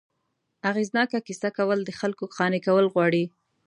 اغېزناکه 0.69 1.19
کیسه 1.27 1.49
کول، 1.57 1.79
د 1.85 1.91
خلکو 1.99 2.23
قانع 2.35 2.59
کول 2.67 2.85
غواړي. 2.93 3.23